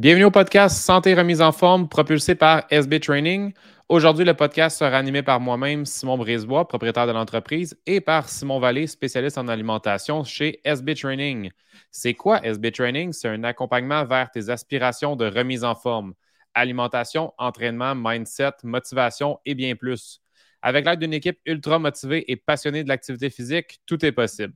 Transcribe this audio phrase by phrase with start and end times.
[0.00, 3.52] Bienvenue au podcast Santé remise en forme propulsé par SB Training.
[3.90, 8.60] Aujourd'hui, le podcast sera animé par moi-même, Simon Brisebois, propriétaire de l'entreprise, et par Simon
[8.60, 11.50] Vallée, spécialiste en alimentation chez SB Training.
[11.90, 13.12] C'est quoi SB Training?
[13.12, 16.14] C'est un accompagnement vers tes aspirations de remise en forme.
[16.54, 20.22] Alimentation, entraînement, mindset, motivation et bien plus.
[20.62, 24.54] Avec l'aide d'une équipe ultra motivée et passionnée de l'activité physique, tout est possible.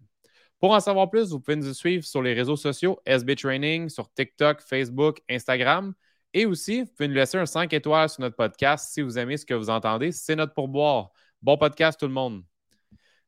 [0.61, 4.13] Pour en savoir plus, vous pouvez nous suivre sur les réseaux sociaux SB Training, sur
[4.13, 5.95] TikTok, Facebook, Instagram.
[6.33, 9.37] Et aussi, vous pouvez nous laisser un 5 étoiles sur notre podcast si vous aimez
[9.37, 10.11] ce que vous entendez.
[10.11, 11.11] C'est notre pourboire.
[11.43, 12.43] Bon podcast, tout le monde.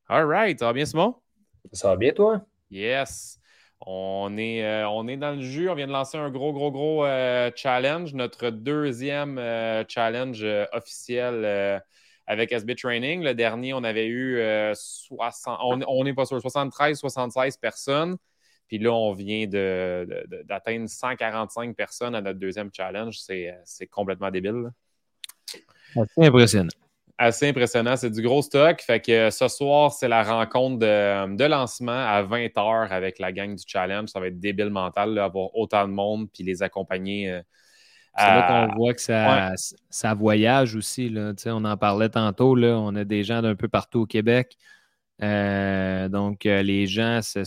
[0.08, 0.58] All right.
[0.58, 1.14] Ça va bien, Simon?
[1.72, 2.40] Ça va bien, toi?
[2.70, 3.38] Yes.
[3.80, 5.68] On est, euh, on est dans le jus.
[5.68, 8.14] On vient de lancer un gros, gros, gros euh, challenge.
[8.14, 11.82] Notre deuxième euh, challenge officiel
[12.26, 13.22] avec SB Training.
[13.22, 14.40] Le dernier, on avait eu
[14.74, 18.16] 60, euh, on n'est pas sûr, 73, 76 personnes.
[18.68, 23.18] Puis là, on vient d'atteindre 145 personnes à notre deuxième challenge.
[23.20, 24.70] C'est complètement débile.
[25.94, 26.68] Assez impressionnant.
[27.16, 27.96] Assez impressionnant.
[27.96, 28.80] C'est du gros stock.
[28.82, 33.62] Fait que ce soir, c'est la rencontre de, lancement à 20h avec la gang du
[33.64, 34.08] challenge.
[34.08, 37.40] Ça va être débile mental d'avoir autant de monde puis les accompagner.
[38.18, 39.52] C'est là qu'on euh, voit que ça,
[39.90, 41.10] ça voyage aussi.
[41.10, 41.34] Là.
[41.46, 42.54] On en parlait tantôt.
[42.54, 42.78] Là.
[42.78, 44.56] On a des gens d'un peu partout au Québec.
[45.22, 47.44] Euh, donc, euh, les gens se,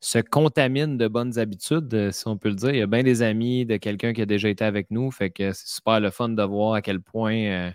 [0.00, 2.70] se, contaminent de bonnes habitudes, si on peut le dire.
[2.70, 5.10] Il y a bien des amis de quelqu'un qui a déjà été avec nous.
[5.10, 7.72] Fait que c'est super le fun de voir à quel point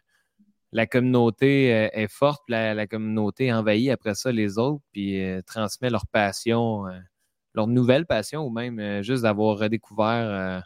[0.72, 2.44] la communauté est forte.
[2.48, 6.86] La, la, communauté envahit après ça les autres, puis transmet leur passion,
[7.56, 10.64] leur nouvelle passion, ou même juste d'avoir redécouvert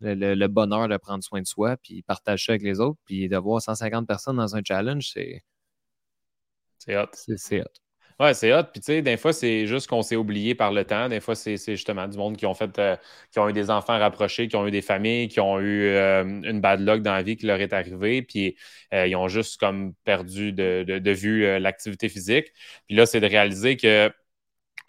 [0.00, 3.62] le, bonheur de prendre soin de soi, puis partager ça avec les autres, puis d'avoir
[3.62, 5.42] 150 personnes dans un challenge, c'est.
[6.78, 7.08] C'est hot.
[7.12, 7.64] C'est hot.
[8.20, 8.64] Ouais, c'est hot.
[8.72, 11.08] Puis, tu sais, des fois, c'est juste qu'on s'est oublié par le temps.
[11.08, 12.96] Des fois, c'est justement du monde qui ont fait, euh,
[13.30, 16.24] qui ont eu des enfants rapprochés, qui ont eu des familles, qui ont eu euh,
[16.24, 18.22] une bad luck dans la vie qui leur est arrivée.
[18.22, 18.56] Puis,
[18.92, 22.52] euh, ils ont juste comme perdu de, de vue l'activité physique.
[22.88, 24.10] Puis là, c'est de réaliser que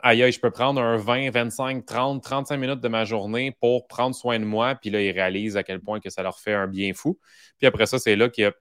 [0.01, 4.15] aïe, je peux prendre un 20, 25, 30, 35 minutes de ma journée pour prendre
[4.15, 4.75] soin de moi.
[4.75, 7.19] Puis là, ils réalisent à quel point que ça leur fait un bien fou.
[7.57, 8.53] Puis après ça, c'est là qu'ils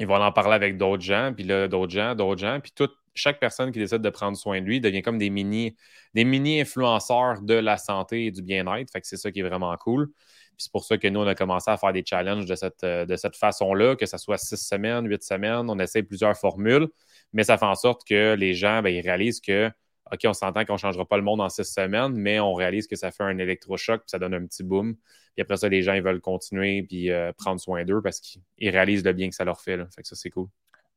[0.00, 2.60] vont en parler avec d'autres gens, puis là, d'autres gens, d'autres gens.
[2.60, 5.76] Puis toute, chaque personne qui décide de prendre soin de lui devient comme des mini,
[6.14, 8.90] des mini influenceurs de la santé et du bien-être.
[8.90, 10.08] Fait que c'est ça qui est vraiment cool.
[10.08, 12.84] Puis c'est pour ça que nous, on a commencé à faire des challenges de cette,
[12.84, 15.68] de cette façon-là, que ce soit six semaines, huit semaines.
[15.68, 16.88] On essaie plusieurs formules,
[17.32, 19.70] mais ça fait en sorte que les gens, ben, ils réalisent que
[20.12, 22.86] OK, on s'entend qu'on ne changera pas le monde en six semaines, mais on réalise
[22.86, 24.94] que ça fait un électrochoc, puis ça donne un petit boom.
[25.34, 28.70] Puis après ça, les gens, ils veulent continuer puis euh, prendre soin d'eux parce qu'ils
[28.70, 29.78] réalisent le bien que ça leur fait.
[29.78, 29.86] Là.
[29.94, 30.48] Fait que ça, c'est cool.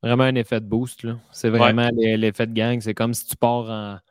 [0.03, 1.07] Vraiment un effet de boost.
[1.31, 2.79] C'est vraiment l'effet de gang.
[2.81, 4.01] C'est comme si tu pars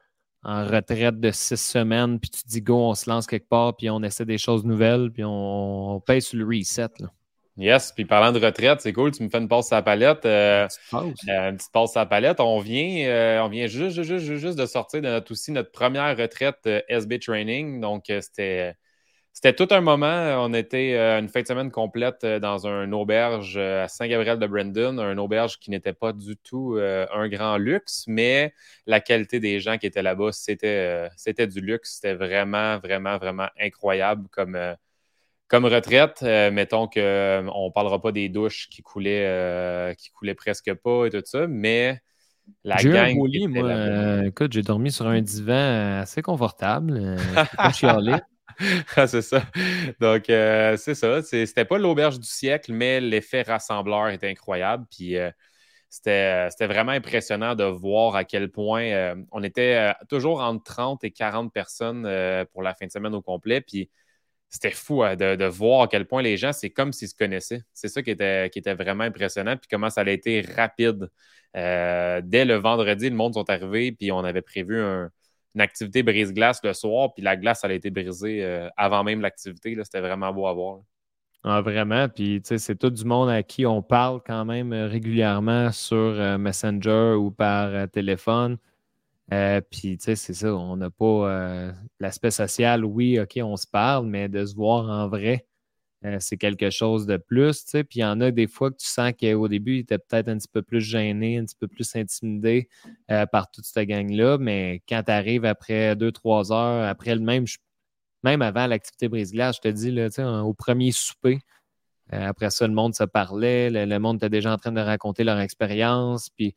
[0.42, 3.88] en, retraite de six semaines, puis tu dis go, on se lance quelque part, puis
[3.90, 6.88] on essaie des choses nouvelles, puis on, on paye sur le reset.
[6.98, 7.10] Là.
[7.56, 10.26] Yes, puis parlant de retraite, c'est cool, tu me fais une pause à la palette.
[10.26, 12.40] Euh, euh, une petite pause à la palette.
[12.40, 16.16] On vient, euh, on vient juste, juste, juste, de sortir de notre, aussi notre première
[16.16, 17.80] retraite SB Training.
[17.80, 18.74] Donc, c'était,
[19.32, 20.44] c'était tout un moment.
[20.44, 25.16] On était une fin de semaine complète dans un auberge à Saint-Gabriel de Brandon, un
[25.18, 28.52] auberge qui n'était pas du tout un grand luxe, mais
[28.88, 32.00] la qualité des gens qui étaient là-bas, c'était, c'était du luxe.
[32.00, 34.58] C'était vraiment, vraiment, vraiment incroyable comme
[35.54, 40.10] comme retraite, euh, mettons qu'on euh, ne parlera pas des douches qui coulaient, euh, qui
[40.10, 42.00] coulaient presque pas et tout ça, mais
[42.64, 43.16] la j'ai gang.
[43.16, 44.24] Un lit, moi.
[44.26, 47.18] écoute, j'ai dormi sur un divan assez confortable.
[47.56, 48.16] pas chialé.
[48.96, 49.44] ah, c'est ça.
[50.00, 51.22] Donc, c'est ça.
[51.22, 54.84] C'était pas l'auberge du siècle, mais l'effet rassembleur était incroyable.
[54.90, 55.14] Puis,
[55.88, 61.52] c'était vraiment impressionnant de voir à quel point on était toujours entre 30 et 40
[61.52, 62.02] personnes
[62.52, 63.60] pour la fin de semaine au complet.
[63.60, 63.88] Puis,
[64.48, 67.62] c'était fou hein, de, voir à quel point les gens, c'est comme s'ils se connaissaient.
[67.72, 69.56] C'est ça qui était, vraiment impressionnant.
[69.56, 71.08] Puis comment ça a été rapide.
[71.56, 76.60] Euh, dès le vendredi, le monde sont arrivés, puis on avait prévu une activité brise-glace
[76.64, 79.76] le soir, puis la glace, elle a été brisée euh, avant même l'activité.
[79.82, 80.80] C'était vraiment beau à voir.
[81.42, 82.08] Ah, vraiment.
[82.08, 87.14] Puis, c'est tout du monde à qui on parle quand même euh, régulièrement sur Messenger
[87.18, 88.56] ou par téléphone.
[89.32, 93.56] Euh, puis, tu sais, c'est ça, on n'a pas euh, l'aspect social, oui, OK, on
[93.56, 95.46] se parle, mais de se voir en vrai,
[96.04, 97.84] euh, c'est quelque chose de plus, tu sais.
[97.84, 100.28] Puis, il y en a des fois que tu sens qu'au début, il était peut-être
[100.28, 102.68] un petit peu plus gêné, un petit peu plus intimidé
[103.32, 107.44] par toute cette gang-là, mais quand tu arrives après deux, trois heures, après le même,
[108.22, 111.38] même avant l'activité brise-glace, je te dis, là, tu sais, au premier souper,
[112.10, 115.24] après ça, le monde se parlait, le, le monde était déjà en train de raconter
[115.24, 116.54] leur expérience, puis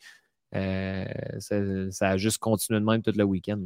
[0.56, 1.06] euh,
[1.40, 3.64] ça, a juste continué de même tout le week-end.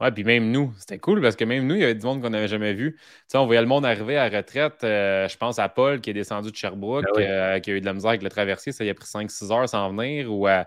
[0.00, 2.20] Ouais, puis même nous, c'était cool parce que même nous, il y avait du monde
[2.20, 2.96] qu'on n'avait jamais vu.
[2.96, 4.82] Tu sais, on voyait le monde arriver à retraite.
[4.82, 7.80] Euh, je pense à Paul qui est descendu de Sherbrooke, ben euh, qui a eu
[7.80, 8.72] de la misère avec le traversier.
[8.72, 10.32] Ça, il a pris 5-6 heures sans venir.
[10.32, 10.66] Ou à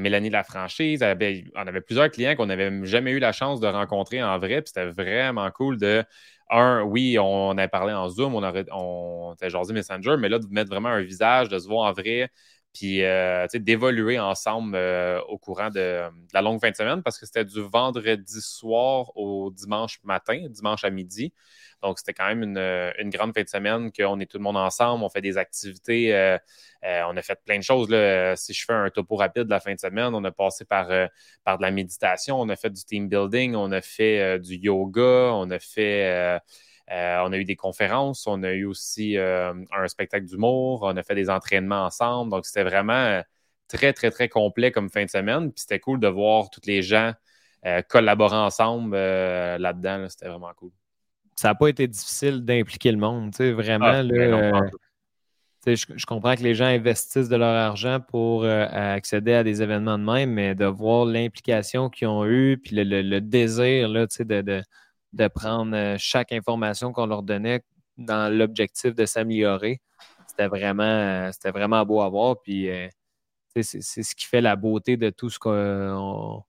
[0.00, 1.02] Mélanie de la franchise.
[1.04, 4.60] on avait plusieurs clients qu'on n'avait jamais eu la chance de rencontrer en vrai.
[4.60, 6.04] Puis c'était vraiment cool de.
[6.50, 10.38] Un, oui, on, a parlé en Zoom, on, aurait, on était jasé Messenger, mais là,
[10.38, 12.28] de mettre vraiment un visage, de se voir en vrai,
[12.74, 17.24] puis euh, d'évoluer ensemble euh, au courant de, la longue fin de semaine parce que
[17.24, 21.32] c'était du vendredi soir au dimanche matin, dimanche à midi.
[21.82, 25.04] Donc, c'était quand même une, grande fin de semaine qu'on est tout le monde ensemble,
[25.04, 26.38] on fait des activités, euh,
[26.82, 27.90] on a fait plein de choses.
[27.90, 28.34] Là.
[28.36, 30.88] Si je fais un topo rapide de la fin de semaine, on a passé par,
[31.44, 35.30] par de la méditation, on a fait du team building, on a fait du yoga,
[35.34, 36.38] on a fait euh,
[36.90, 41.02] on a eu des conférences, on a eu aussi euh, un spectacle d'humour, on a
[41.02, 42.30] fait des entraînements ensemble.
[42.30, 43.22] Donc, c'était vraiment euh,
[43.68, 45.52] très, très, très complet comme fin de semaine.
[45.52, 47.12] Puis c'était cool de voir tous les gens
[47.88, 50.06] collaborer ensemble là-dedans.
[50.10, 50.70] C'était vraiment cool.
[51.34, 53.86] Ça n'a pas été difficile d'impliquer le monde, tu sais, vraiment.
[53.86, 54.02] Ah,
[55.66, 60.04] je, comprends que les gens investissent de leur argent pour accéder à des événements de
[60.04, 64.62] même, mais de voir l'implication qu'ils ont eue, puis le, désir là, de, de,
[65.14, 67.62] de prendre euh, chaque information qu'on leur donnait
[67.96, 69.80] dans l'objectif de s'améliorer.
[70.26, 72.42] C'était vraiment, euh, beau à voir.
[72.42, 72.88] Puis euh,
[73.62, 76.42] c'est ce qui fait la beauté de tout ce qu'on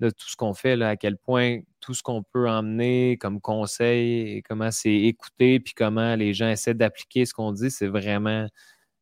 [0.00, 3.40] de tout ce qu'on fait, là, à quel point tout ce qu'on peut emmener comme
[3.40, 7.86] conseil, et comment c'est écouté, puis comment les gens essaient d'appliquer ce qu'on dit, c'est
[7.86, 8.46] vraiment,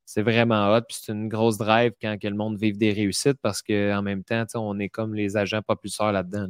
[0.05, 0.82] c'est vraiment hot.
[0.88, 4.25] Puis c'est une grosse drive quand que le monde vive des réussites parce qu'en même
[4.25, 6.49] temps, on est comme les agents propulseurs là-dedans.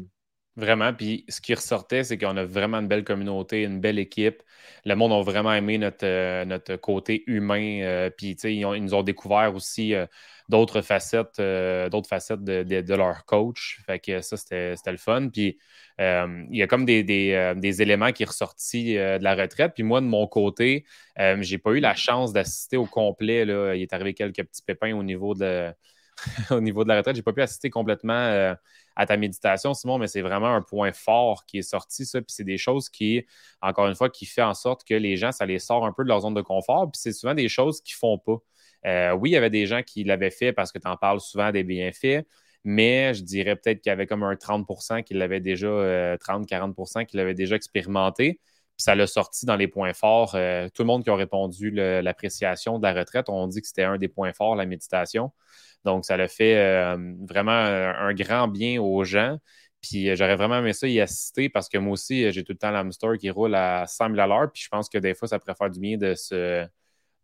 [0.59, 0.93] Vraiment.
[0.93, 4.43] Puis ce qui ressortait, c'est qu'on a vraiment une belle communauté, une belle équipe.
[4.85, 7.81] Le monde a vraiment aimé notre, euh, notre côté humain.
[7.83, 10.07] Euh, puis ils, ils, nous ont découvert aussi euh,
[10.49, 11.41] d'autres facettes,
[11.93, 13.81] d'autres facettes de, leur coach.
[13.87, 15.29] Fait que ça, c'était le fun.
[15.29, 15.59] Puis
[16.01, 19.75] il y a comme des, des, éléments qui ressortis de la retraite.
[19.75, 20.85] Puis moi, de mon côté,
[21.41, 23.45] j'ai pas eu la chance d'assister au complet.
[23.45, 23.75] Là.
[23.77, 25.73] Il est arrivé quelques petits pépins au niveau de,
[26.51, 27.15] au niveau de la retraite.
[27.15, 28.57] J'ai pas pu assister complètement
[28.99, 32.21] à ta méditation, Simon, mais c'est vraiment un point fort qui est sorti, ça.
[32.21, 33.25] Puis c'est des choses qui,
[33.63, 36.03] encore une fois, qui fait en sorte que les gens, ça les sort un peu
[36.03, 36.91] de leur zone de confort.
[36.91, 38.39] Puis c'est souvent des choses qu'ils font pas.
[38.87, 41.21] Euh, oui, il y avait des gens qui l'avaient fait parce que tu en parles
[41.21, 42.27] souvent des bienfaits,
[42.65, 47.05] mais je dirais peut-être qu'il y avait comme un 30% qui l'avaient déjà, 30-40% euh,
[47.05, 48.41] qui l'avaient déjà expérimenté.
[48.79, 50.37] Puis ça l'a sorti dans les points forts.
[50.37, 53.83] Euh, tout le monde qui a répondu l'appréciation de la retraite, on dit que c'était
[53.83, 55.33] un des points forts, la méditation.
[55.85, 56.97] Donc, ça l'a fait euh,
[57.29, 59.37] vraiment un, grand bien aux gens.
[59.81, 62.59] Puis euh, j'aurais vraiment aimé ça y assister parce que moi aussi, j'ai tout le
[62.59, 64.53] temps l'Amster qui roule à 100 000 à l'heure.
[64.53, 66.65] Puis je pense que des fois, ça pourrait faire du bien de se,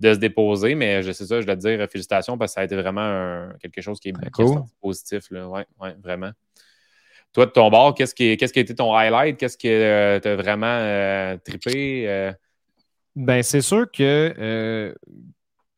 [0.00, 0.74] de se déposer.
[0.74, 3.48] Mais je sais ça, je dois te dire félicitations parce que ça a été vraiment
[3.60, 4.28] quelque chose qui est, ben,
[4.80, 5.28] positif.
[5.30, 6.32] Oui, ouais, vraiment.
[7.34, 9.36] Toi, de ton bord, qu'est-ce qui, qu'est-ce qui a été ton highlight?
[9.36, 12.32] Qu'est-ce qui t'a vraiment trippé?
[13.16, 14.94] Ben, c'est sûr que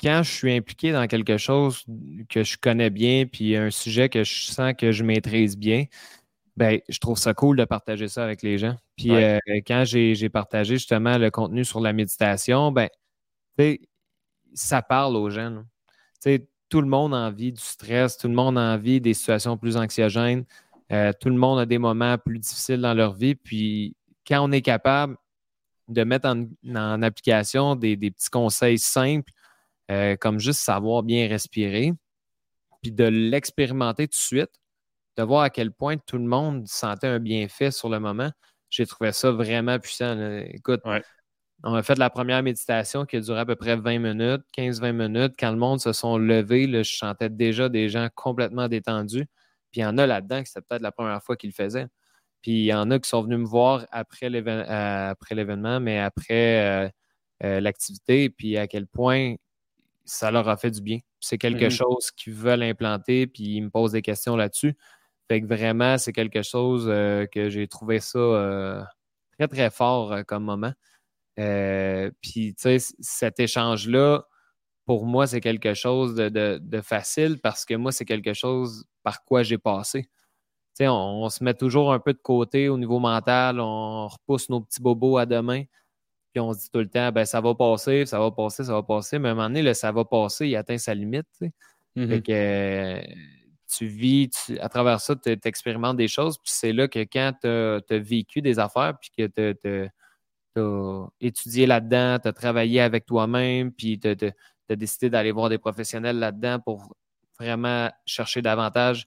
[0.00, 1.85] quand je suis impliqué dans quelque chose
[2.29, 5.85] que je connais bien, puis un sujet que je sens que je maîtrise bien,
[6.56, 8.76] ben, je trouve ça cool de partager ça avec les gens.
[8.97, 12.88] Puis euh, quand j'ai partagé justement le contenu sur la méditation, ben,
[14.55, 15.62] ça parle aux gens.
[16.69, 19.76] Tout le monde a envie du stress, tout le monde a envie des situations plus
[19.76, 20.44] anxiogènes,
[20.92, 23.34] euh, tout le monde a des moments plus difficiles dans leur vie.
[23.34, 23.96] Puis
[24.26, 25.16] quand on est capable
[25.88, 29.32] de mettre en, application des, petits conseils simples
[29.90, 31.93] euh, comme juste savoir bien respirer,
[32.82, 34.50] puis de l'expérimenter tout de suite,
[35.16, 38.31] de voir à quel point tout le monde sentait un bienfait sur le moment.
[38.69, 40.40] J'ai trouvé ça vraiment puissant.
[40.48, 40.81] Écoute,
[41.62, 44.93] on a fait la première méditation qui a duré à peu près 20 minutes, 15-20
[44.93, 45.34] minutes.
[45.38, 49.26] Quand le monde se sont levés, je sentais déjà des gens complètement détendus.
[49.76, 51.86] Puis il y en a là-dedans qui c'était peut-être la première fois qu'ils le faisaient.
[52.40, 56.90] Puis il y en a qui sont venus me voir après euh, l'événement, mais après
[57.44, 59.34] euh, l'activité, puis à quel point
[60.06, 61.00] ça leur a fait du bien.
[61.20, 61.70] C'est quelque mm-hmm.
[61.70, 64.74] chose qu'ils veulent implanter, puis ils me posent des questions là-dessus.
[65.28, 68.82] Fait que vraiment, c'est quelque chose euh, que j'ai trouvé ça euh,
[69.38, 70.72] très, très fort euh, comme moment.
[71.36, 74.26] puis, tu sais, cet échange-là,
[74.86, 79.43] pour moi, c'est quelque chose de, facile parce que moi, c'est quelque chose par quoi
[79.43, 80.02] j'ai passé.
[80.02, 84.48] Tu sais, on, se met toujours un peu de côté au niveau mental, on repousse
[84.48, 85.64] nos petits bobos à demain
[86.40, 88.82] on se dit tout le temps, ben, ça va passer, ça va passer, ça va
[88.82, 89.19] passer.
[89.19, 91.26] Mais à un moment donné, le ça va passer, il atteint sa limite.
[91.96, 92.22] Mm-hmm.
[92.22, 93.02] que, euh,
[93.74, 96.38] tu vis, à travers ça, tu expérimentes des choses.
[96.38, 99.90] Puis c'est là que quand tu as, vécu des affaires, puis que tu
[100.58, 104.32] as, étudié là-dedans, tu as travaillé avec toi-même, puis tu as,
[104.75, 106.94] décidé d'aller voir des professionnels là-dedans pour
[107.39, 109.06] vraiment chercher davantage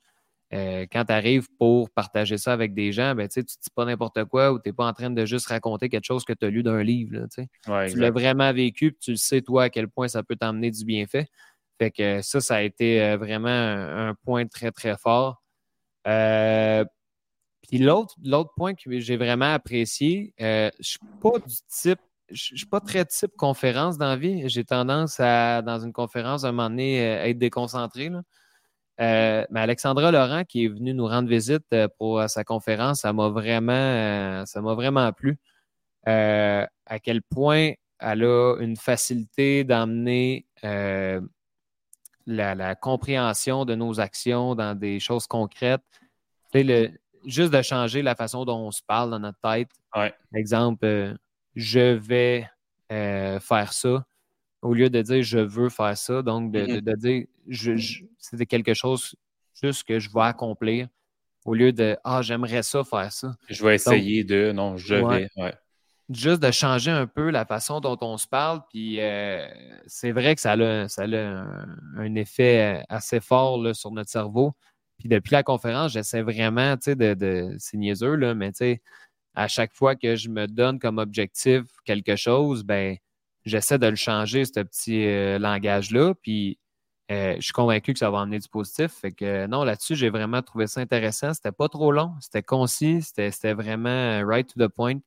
[0.52, 3.86] euh, quand tu arrives pour partager ça avec des gens, ben, tu ne dis pas
[3.86, 6.46] n'importe quoi ou tu n'es pas en train de juste raconter quelque chose que tu
[6.46, 7.28] as lu d'un livre.
[7.36, 10.72] tu l'as vraiment vécu, puis tu le sais, toi, à quel point ça peut t'emmener
[10.72, 11.28] du bienfait.
[11.78, 15.44] Fait que ça, ça a été euh, vraiment un, point très, très fort.
[16.08, 16.84] Euh,
[17.68, 18.16] puis l'autre,
[18.56, 22.00] point que j'ai vraiment apprécié, je ne suis pas du type,
[22.32, 24.48] je suis pas très type conférence dans la vie.
[24.50, 28.12] J'ai tendance à, dans une conférence, à un moment donné, être déconcentré.
[29.00, 33.14] Euh, mais Alexandra Laurent, qui est venue nous rendre visite euh, pour sa conférence, ça
[33.14, 35.38] m'a vraiment, euh, ça m'a vraiment plu.
[36.06, 40.46] à quel point elle a une facilité d'emmener
[42.26, 45.82] la, compréhension de nos actions dans des choses concrètes.
[46.54, 46.90] Le,
[47.26, 49.70] juste de changer la façon dont on se parle dans notre tête.
[49.96, 50.14] Ouais.
[50.34, 51.16] Exemple,
[51.56, 52.50] je vais
[52.90, 54.06] faire ça
[54.62, 59.16] au lieu de dire je veux faire ça, donc de, dire je, c'est quelque chose
[59.62, 60.88] juste que je vais accomplir,
[61.46, 63.36] au lieu de ah, j'aimerais ça faire ça.
[63.50, 65.30] Je vais essayer de, non, je vais.
[66.10, 69.48] Juste de changer un peu la façon dont on se parle, puis euh,
[69.86, 74.54] c'est vrai que ça a, ça un, effet assez fort là, sur notre cerveau.
[74.98, 78.58] Puis depuis la conférence, j'essaie vraiment, tu sais, de, de c'est niaiseux, là, mais tu
[78.58, 78.82] sais,
[79.36, 82.98] à chaque fois que je me donne comme objectif quelque chose, ben
[83.46, 86.14] j'essaie de le changer, ce petit euh, langage-là.
[86.22, 86.60] Puis
[87.12, 88.92] euh, je suis convaincu que ça va emmener du positif.
[88.94, 91.34] Fait que non, là-dessus, j'ai vraiment trouvé ça intéressant.
[91.34, 95.00] C'était pas trop long, c'était concis, c'était vraiment euh, right to the point.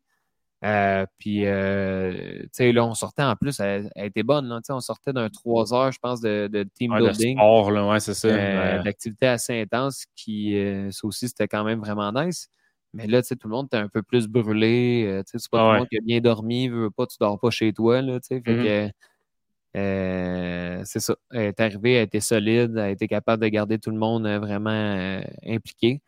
[1.19, 4.49] puis, tu sais, là, on sortait en plus, elle, était bonne.
[4.49, 7.37] Là, on sortait d'un trois heures, je pense, de, team building.
[7.37, 8.83] De ouais, c'est ça.
[8.83, 10.57] D'activité assez intense, qui,
[10.91, 12.49] ça aussi, c'était quand même vraiment nice.
[12.95, 15.05] Mais là, tu sais, tout le monde est un peu plus brûlé.
[15.07, 17.17] Euh, tu sais, c'est pas tout le monde qui a bien dormi, veut pas, tu
[17.19, 18.43] dors pas chez toi, là, tu sais.
[18.43, 18.91] Fait mm-hmm.
[18.91, 21.17] que, euh, c'est ça.
[21.31, 23.97] Elle est arrivée, elle a été solide, elle a été capable de garder tout le
[23.97, 26.03] monde euh, vraiment impliqué.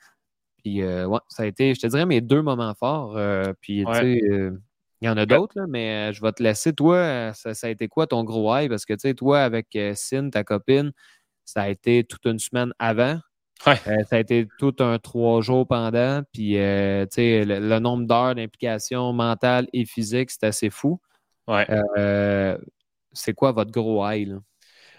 [0.58, 3.18] Puis, ouais, ça a été, je te dirais, mes deux moments forts.
[3.60, 4.20] puis, tu sais,
[5.00, 6.72] il y en a d'autres, mais je vais te laisser.
[6.72, 8.70] Toi, ça, ça, a été quoi ton gros high?
[8.70, 10.92] Parce que, tu sais, toi, avec Sin, ta copine,
[11.44, 13.18] ça a été toute une semaine avant.
[13.66, 16.22] Euh, ça a été tout un trois jours pendant.
[16.32, 21.00] Puis, euh, le, nombre d'heures d'implication mentale et physique, c'est assez fou.
[21.48, 22.58] Euh,
[23.12, 24.28] c'est quoi votre gros high?
[24.28, 24.36] Là?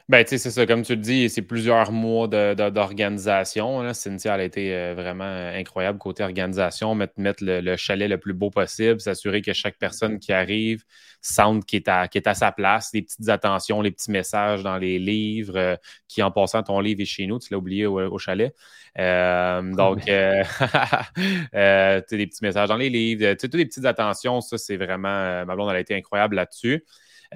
[0.08, 0.68] Ben, tu sais, c'est ça.
[0.68, 3.82] Comme tu le dis, c'est plusieurs mois d'organisation.
[3.84, 6.94] De, Cynthia, a été euh, vraiment incroyable côté organisation.
[6.94, 10.84] Mettre, mettre le, chalet le plus beau possible, s'assurer que chaque personne qui arrive
[11.22, 12.92] sente qu'il est, à, est à sa place.
[12.94, 15.76] Les petites attentions, les petits messages dans les livres, euh,
[16.08, 18.54] qui en passant ton livre est chez nous, tu l'as oublié au, chalet.
[19.00, 20.44] Euh, donc, euh,
[22.12, 25.46] des petits messages dans les livres, toutes les petites attentions, ça, c'est vraiment.
[25.46, 26.86] ma blonde, elle a été incroyable là-dessus.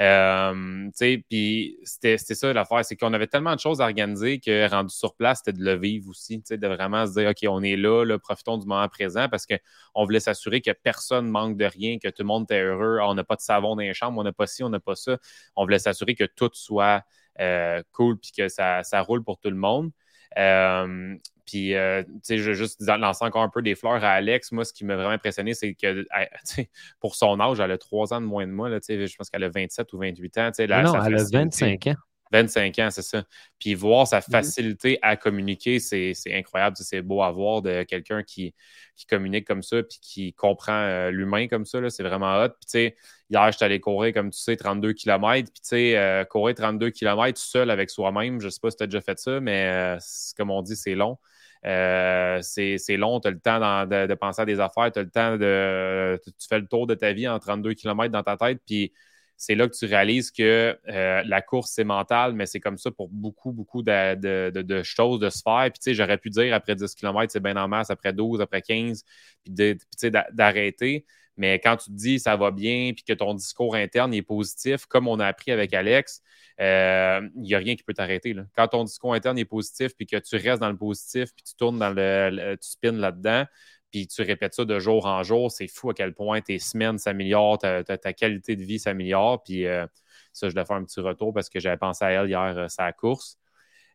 [0.01, 0.89] Euh,
[1.29, 5.13] puis c'était ça l'affaire, c'est qu'on avait tellement de choses à organiser que rendu sur
[5.13, 8.57] place, c'était de le vivre aussi, de vraiment se dire, OK, on est là, profitons
[8.57, 12.27] du moment présent parce qu'on voulait s'assurer que personne manque de rien, que tout le
[12.27, 12.99] monde était heureux.
[13.01, 14.95] on n'a pas de savon dans les chambres, on n'a pas ci, on n'a pas
[14.95, 15.17] ça.
[15.55, 17.03] On voulait s'assurer que tout soit
[17.41, 19.91] euh, cool puis que ça, ça, roule pour tout le monde.
[20.37, 24.11] Euh, puis, euh, tu sais, je vais juste lancer encore un peu des fleurs à
[24.11, 24.51] Alex.
[24.51, 26.05] Moi, ce qui m'a vraiment impressionné, c'est que
[26.99, 28.69] pour son âge, elle a trois ans de moins de moi.
[28.69, 30.51] Là, je pense qu'elle a 27 ou 28 ans.
[30.59, 31.95] non, elle a 25 ans.
[32.31, 33.23] 25 ans, c'est ça.
[33.59, 34.31] Puis voir sa mm-hmm.
[34.31, 36.75] facilité à communiquer, c'est incroyable.
[36.77, 38.53] C'est beau à voir de quelqu'un qui,
[38.95, 41.89] qui communique comme ça puis qui comprend euh, l'humain comme ça.
[41.89, 42.49] C'est vraiment hot.
[42.49, 42.95] Puis, tu sais,
[43.29, 45.51] hier, j'étais allé courir, comme tu sais, 32 km.
[45.51, 48.77] Puis, tu sais, euh, courir 32 km seul avec soi-même, je ne sais pas si
[48.77, 49.97] tu as déjà fait ça, mais
[50.37, 51.17] comme on dit, c'est long.
[51.65, 55.09] Euh, c'est long, tu as le temps de, penser à des affaires, tu as le
[55.09, 56.19] temps de.
[56.25, 58.93] Tu fais le tour de ta vie en 32 km dans ta tête, puis
[59.39, 62.91] c'est là que tu réalises que euh, la course, c'est mental, mais c'est comme ça
[62.91, 65.63] pour beaucoup, beaucoup de, choses de se faire.
[65.71, 68.41] Puis, tu sais, j'aurais pu dire après 10 km, c'est bien en masse, après 12,
[68.41, 69.05] après 15,
[69.45, 71.05] puis, tu sais, d'arrêter.
[71.37, 74.85] Mais quand tu te dis ça va bien, puis que ton discours interne est positif,
[74.87, 76.21] comme on a appris avec Alex,
[76.59, 78.35] il euh, n'y a rien qui peut t'arrêter.
[78.57, 81.55] Quand ton discours interne est positif, puis que tu restes dans le positif, puis tu
[81.55, 83.45] tournes dans le, tu spins là-dedans,
[83.91, 86.97] puis tu répètes ça de jour en jour, c'est fou à quel point tes semaines
[86.97, 89.43] s'améliorent, ta, qualité de vie s'améliore.
[89.43, 89.85] Puis euh,
[90.33, 92.67] ça, je dois faire un petit retour parce que j'avais pensé à elle hier, euh,
[92.67, 93.37] sa course.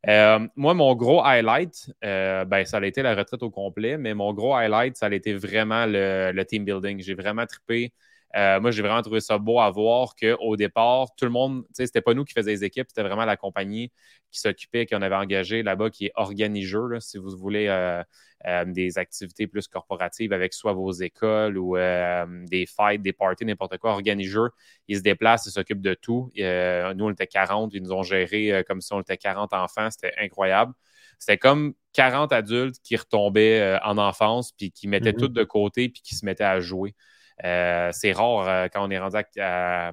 [0.06, 4.54] moi, mon gros highlight, ben, ça a été la retraite au complet, mais mon gros
[4.54, 7.00] highlight, ça a été vraiment le, le team building.
[7.00, 7.92] J'ai vraiment trippé
[8.36, 11.70] euh, moi, j'ai vraiment trouvé ça beau à voir qu'au départ, tout le monde, tu
[11.74, 13.92] sais, c'était pas nous qui faisions les équipes, c'était vraiment la compagnie
[14.32, 18.02] qui s'occupait, qu'on avait engagé là-bas, qui est organiseur, si vous voulez euh,
[18.46, 23.78] euh, des activités plus corporatives avec soit vos écoles ou des fêtes, des parties, n'importe
[23.78, 23.92] quoi.
[23.92, 24.50] Organiseur,
[24.88, 26.30] ils se déplacent, ils s'occupent de tout.
[26.36, 30.14] nous, on était 40, ils nous ont géré comme si on était 40 enfants, c'était
[30.18, 30.72] incroyable.
[31.20, 35.18] c'était comme 40 adultes qui retombaient en enfance, puis qui mettaient mm-hmm.
[35.20, 36.96] tout de côté, puis qui se mettaient à jouer.
[37.42, 39.92] C'est rare quand on est rendu à,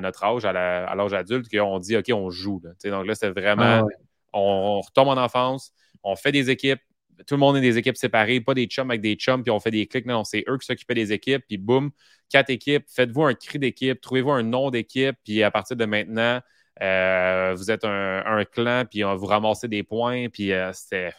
[0.00, 2.60] notre âge, à l'âge adulte, qu'on dit OK, on joue.
[2.84, 3.82] Donc là, c'est vraiment.
[3.82, 3.86] Ah
[4.32, 6.80] on, retombe en enfance, on fait des équipes,
[7.26, 9.60] tout le monde est des équipes séparées, pas des chums avec des chums, puis on
[9.60, 10.06] fait des clics.
[10.06, 11.90] Non, c'est eux qui s'occupaient des équipes, puis boum,
[12.28, 12.84] quatre équipes.
[12.88, 16.40] Faites-vous un cri d'équipe, trouvez-vous un nom d'équipe, puis à partir de maintenant,
[16.80, 21.12] euh, vous êtes un, clan, puis on vous ramassez des points, puis euh, c'était,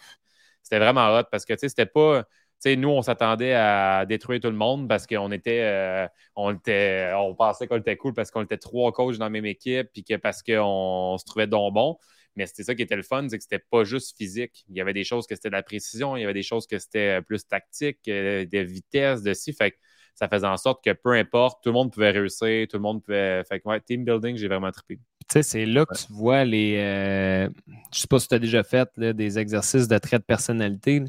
[0.72, 2.24] vraiment hot parce que, c'était pas.
[2.66, 7.36] Nous, on s'attendait à détruire tout le monde parce qu'on était, euh, on était, on
[7.36, 10.16] pensait qu'on était cool parce qu'on était trois coachs dans la même équipe, puis que
[10.16, 11.98] parce qu'on se trouvait donc bon.
[12.36, 14.64] Mais c'était ça qui était le fun, c'est que c'était pas juste physique.
[14.70, 16.68] Il y avait des choses que c'était de la précision, il y avait des choses
[16.68, 19.52] que c'était plus tactique, euh, de vitesse, de si.
[19.54, 19.78] Fait que
[20.16, 23.04] ça faisait en sorte que peu importe, tout le monde pouvait réussir, tout le monde
[23.04, 23.44] pouvait.
[23.46, 24.96] Fait que ouais, team building, j'ai vraiment trippé.
[24.96, 26.76] Tu sais, c'est là que tu vois les.
[26.78, 27.50] Euh,
[27.94, 31.04] je sais pas si tu as déjà fait des exercices de trait de personnalité,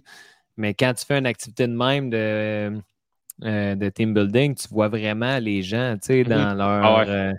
[0.57, 2.81] mais quand tu fais une activité de même de,
[3.45, 6.57] euh, de team building, tu vois vraiment les gens, tu sais, dans mm-hmm.
[6.57, 6.85] leur.
[6.85, 7.35] Ah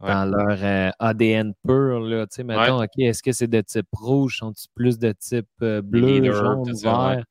[0.00, 2.00] dans leur euh, ADN pur.
[2.00, 2.26] Là.
[2.26, 4.38] Tu sais, mettons, OK, est-ce que c'est de type rouge?
[4.38, 7.24] Sont-ils plus de type euh, bleu, jaune, vert?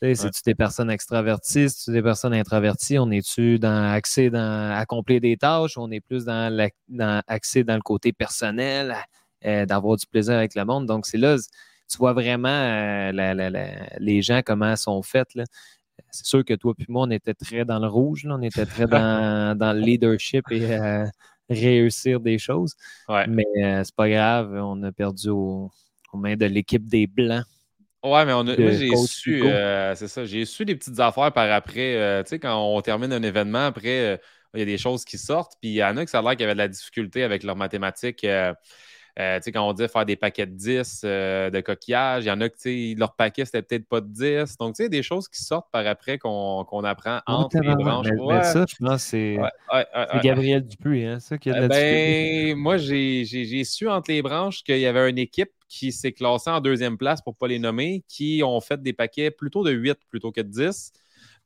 [0.00, 1.70] C'est-tu des personnes extraverties?
[1.70, 2.98] C'est-tu des personnes introverties?
[2.98, 5.78] On est-tu dans accès dans accomplir des tâches?
[5.78, 8.94] On est plus dans, la, dans accès dans le côté personnel,
[9.46, 10.86] euh, d'avoir du plaisir avec le monde?
[10.86, 11.36] Donc, c'est là,
[11.90, 15.28] tu vois vraiment les gens, comment sont faits.
[16.10, 18.86] C'est sûr que toi et moi, on était très dans le rouge, on était très
[18.86, 20.78] dans, dans le leadership et
[21.48, 22.74] réussir des choses.
[23.08, 25.70] Mais euh, c'est pas grave, on a perdu aux,
[26.14, 27.44] mains de l'équipe des Blancs.
[28.02, 31.32] Ouais, mais on a, moi, j'ai su, euh, c'est ça, j'ai su des petites affaires
[31.32, 31.96] par après.
[31.96, 34.20] Euh, tu sais, quand on termine un événement, après,
[34.52, 35.54] il y a des choses qui sortent.
[35.60, 37.24] Puis il y en a qui ça a l'air qu'il y avait de la difficulté
[37.24, 38.26] avec leurs mathématiques.
[39.18, 42.40] Euh, quand on dit faire des paquets de 10 euh, de coquillages, il y en
[42.40, 44.56] a qui, leur paquet, c'était peut-être pas de 10.
[44.58, 48.08] Donc, tu sais, des choses qui sortent par après qu'on apprend entre les branches.
[48.10, 49.38] Mais, ça, je pense c'est
[50.22, 54.64] Gabriel Dupuis, hein, ça qui a de la ben, Moi, j'ai su entre les branches
[54.64, 57.58] qu'il y avait une équipe qui s'est classée en deuxième place, pour ne pas les
[57.58, 60.92] nommer, qui ont fait des paquets plutôt de 8 plutôt que de 10.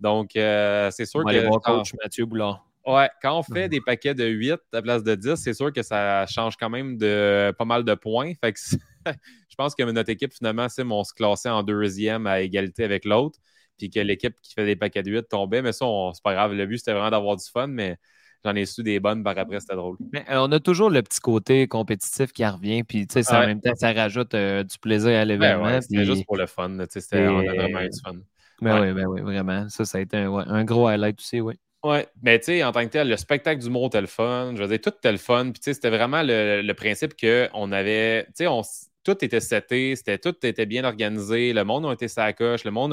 [0.01, 1.59] Donc, euh, c'est sûr que.
[1.59, 2.68] coach Mathieu Boulard.
[2.89, 3.69] Ouais, quand on fait mhm.
[3.69, 6.71] des paquets de 8 à la place de 10, c'est sûr que ça change quand
[6.71, 8.33] même de pas mal de points.
[8.43, 8.59] Fait que
[9.07, 13.05] je pense que notre équipe, finalement, c'est on se classait en deuxième à égalité avec
[13.05, 13.39] l'autre.
[13.77, 15.61] Puis que l'équipe qui fait des paquets de 8 tombait.
[15.61, 16.55] Mais ça, c'est pas grave.
[16.55, 17.99] Le but, c'était vraiment d'avoir du fun, mais
[18.43, 19.99] j'en ai su des bonnes par après, c'était drôle.
[20.11, 22.85] Mais euh, on a toujours le petit côté compétitif qui revient.
[22.85, 25.65] Puis, tu sais, en même temps, ça rajoute euh, du plaisir à l'événement.
[25.65, 26.71] Ouais, c'était juste pour le fun.
[26.71, 28.15] on a vraiment eu du fun.
[28.63, 29.69] Ben oui, ben oui, vraiment.
[29.69, 31.55] Ça, ça a été un, un gros highlight aussi, oui.
[31.89, 34.53] Oui, mais tu sais, en tant que tel, le spectacle du le fun.
[34.55, 35.45] Je veux dire, tout le fun.
[35.45, 38.25] Puis tu sais, c'était vraiment le, principe qu'on avait.
[38.27, 38.61] Tu sais, on,
[39.09, 41.55] tout était seté, c'était, tout était bien organisé.
[41.55, 42.93] Le monde a été sa coche, le monde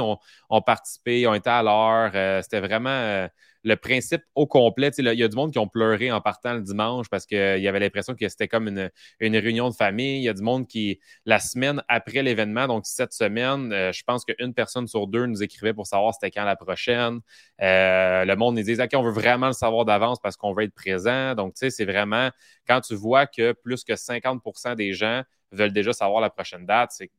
[0.50, 2.12] a, participé, ont été à l'heure.
[2.16, 2.90] Euh, c'était vraiment.
[2.90, 3.28] Euh,
[3.66, 4.92] le principe au complet.
[5.00, 7.68] Il y a du monde qui ont pleuré en partant le dimanche parce qu'il y
[7.68, 10.18] avait l'impression que c'était comme une, réunion de famille.
[10.20, 14.04] Il y a du monde qui, la semaine après l'événement, donc cette semaine, euh, je
[14.04, 17.22] pense qu'une personne sur deux nous écrivait pour savoir c'était quand la prochaine.
[17.60, 20.76] Le monde nous disait, OK, on veut vraiment le savoir d'avance parce qu'on veut être
[20.76, 21.34] présent.
[21.34, 22.30] Donc, tu sais, c'est vraiment
[22.68, 25.24] quand tu vois que plus que 50% des gens
[25.56, 27.10] veulent déjà savoir la prochaine date, c'est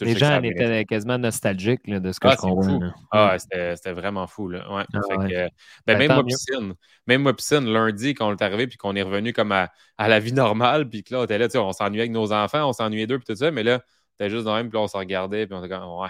[0.00, 2.80] les gens étaient quasiment nostalgiques de ce que ah, je comprends.
[3.12, 4.48] Ah, c'était vraiment fou.
[4.48, 4.74] Là.
[4.74, 4.84] Ouais.
[4.92, 5.50] Ah, ben,
[5.86, 6.74] ben, même, moi, piscine,
[7.06, 10.18] même moi, piscine, lundi, quand on est arrivé puis qu'on est revenu comme à, la
[10.18, 13.06] vie normale, puis que là, on était là, on s'ennuyait avec nos enfants, on s'ennuyait
[13.06, 15.46] d'eux, puis tout ça, mais là, c'était juste dans même, puis là, on se regardait,
[15.46, 16.08] puis on était comme, ouais,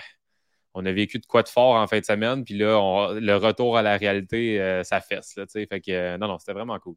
[0.74, 3.76] on a vécu de quoi de fort en fin de semaine, puis là, le retour
[3.76, 5.36] à la réalité, euh, ça fesse.
[5.36, 6.96] Là, fait que, euh, non, non, c'était vraiment cool.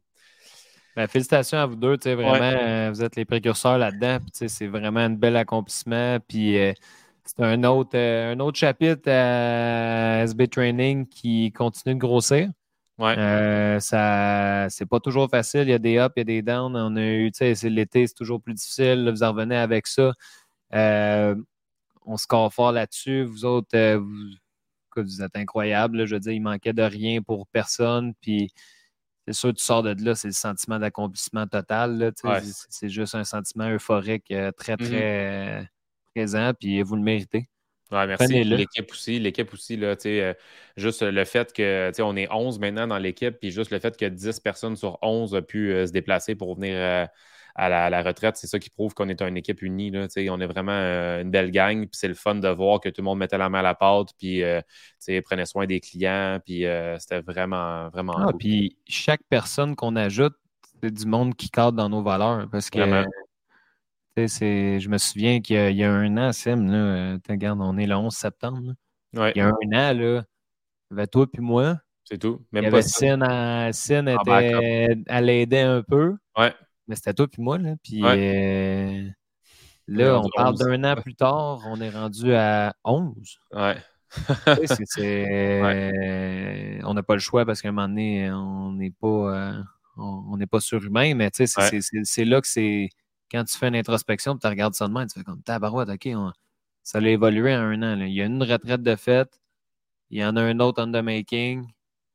[0.97, 1.95] Ben, félicitations à vous deux.
[1.95, 4.17] Vraiment, euh, vous êtes les précurseurs là-dedans.
[4.33, 6.17] C'est vraiment un bel accomplissement.
[6.27, 6.73] Puis euh,
[7.23, 12.49] c'est un autre, euh, un autre chapitre à SB Training qui continue de grossir.
[12.97, 13.15] Ouais.
[13.79, 15.65] ça, c'est pas toujours facile.
[15.65, 16.75] Il y a des ups, il y a des downs.
[16.75, 19.07] On a eu, c'est l'été, c'est toujours plus difficile.
[19.11, 20.13] vous en revenez avec ça.
[20.73, 23.23] on se fort là-dessus.
[23.23, 24.31] Vous autres, vous,
[24.95, 26.07] vous, êtes incroyables.
[26.07, 28.15] Je veux dire, il manquait de rien pour personne.
[28.19, 28.51] Puis
[29.27, 32.13] c'est sûr, tu sors de là, c'est le sentiment d'accomplissement total.
[32.69, 34.87] C'est juste un sentiment euphorique euh, très, mm-hmm.
[34.87, 35.63] très euh,
[36.15, 37.49] présent, puis vous le méritez.
[37.91, 38.43] Ouais, merci.
[38.45, 40.33] L'équipe aussi, l'équipe aussi, là, euh,
[40.77, 44.05] juste le fait que on est 11 maintenant dans l'équipe, puis juste le fait que
[44.05, 47.07] 10 personnes sur 11 ont pu se déplacer pour venir
[47.57, 49.89] à la, retraite, c'est ça qui prouve qu'on est une équipe unie.
[49.89, 51.81] Là, on est vraiment euh, une belle gang.
[51.81, 53.73] Puis c'est le fun de voir que tout le monde mettait la main à la
[53.73, 54.61] pâte, puis euh,
[55.25, 56.39] prenait soin des clients.
[56.45, 58.15] Puis euh, c'était vraiment, vraiment.
[58.15, 60.35] Ah, puis chaque personne qu'on ajoute,
[60.81, 62.47] c'est du monde qui cadre dans nos valeurs.
[62.51, 62.79] Parce que
[64.15, 68.13] Je me souviens qu'il y, a un an, Sim, là, regarde, on est le 11
[68.13, 68.73] septembre.
[69.13, 70.23] Il y a un an, là,
[70.91, 71.77] avait toi puis moi.
[72.03, 72.45] C'est tout.
[72.51, 76.15] Même il y avait Sin, à, Sin était, à l'aider un peu.
[76.37, 76.53] Ouais.
[76.87, 77.57] Mais c'était toi puis moi.
[77.57, 77.75] Là.
[77.83, 79.09] Puis euh,
[79.87, 83.13] là, on parle d'un an plus tard, on est rendu à 11.
[83.53, 83.77] Ouais.
[84.97, 86.79] ouais.
[86.83, 89.61] On n'a pas le choix parce qu'à un moment donné, on n'est pas, euh,
[89.97, 92.89] on, n'est pas surhumain, mais c'est là que c'est.
[93.29, 96.07] Quand tu fais une introspection, tu regardes ça de même, tu fais comme tabarouette, OK,
[96.81, 97.99] ça a évolué en un an.
[97.99, 99.27] Il y a une retraite de fait,
[100.09, 101.67] il y en a un autre on the making,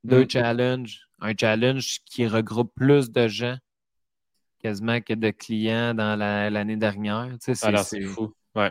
[0.05, 0.31] deux mm.
[0.31, 3.59] challenges, un challenge qui regroupe plus de gens
[4.63, 7.29] quasiment que de clients dans l'année dernière.
[7.63, 8.33] Alors, c'est fou.
[8.55, 8.71] Ouais.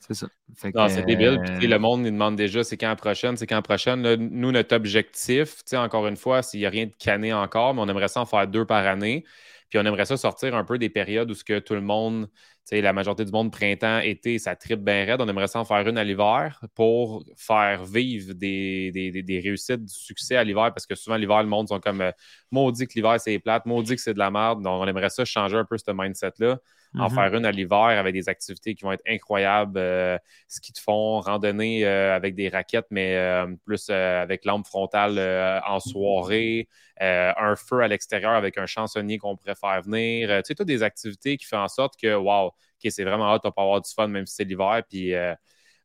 [0.00, 0.26] C'est ça.
[0.56, 1.40] c'est débile.
[1.60, 4.02] le monde nous demande déjà c'est quand la prochaine, c'est quand la prochaine.
[4.16, 7.88] nous, notre objectif, encore une fois, s'il n'y a rien de cané encore, mais on
[7.88, 9.24] aimerait ça en faire deux par année.
[9.72, 12.28] Puis on aimerait ça sortir un peu des périodes où ce que tout le monde,
[12.70, 15.22] la majorité du monde, printemps, été, ça tripe bien raide.
[15.22, 19.94] On aimerait ça en faire une à l'hiver pour faire vivre des, des, réussites, du
[19.94, 22.12] succès à l'hiver, parce que souvent, l'hiver, le monde sont comme euh,
[22.50, 24.60] maudit que l'hiver, c'est plate, maudit que c'est de la merde.
[24.62, 26.58] Donc, on aimerait ça changer un peu ce mindset-là
[26.98, 27.14] en mm-hmm.
[27.14, 29.78] faire une à l'hiver avec des activités qui vont être incroyables.
[29.78, 35.18] Euh, ski de fond, randonnée euh, avec des raquettes, mais euh, plus avec lampe frontale
[35.66, 36.68] en soirée,
[37.00, 40.28] un feu à l'extérieur avec un chansonnier qu'on pourrait faire venir.
[40.28, 43.42] tu sais, toutes des activités qui font en sorte que, wow, OK, c'est vraiment hâte,
[43.44, 44.82] on peut avoir du fun même si c'est l'hiver.
[44.88, 45.14] Puis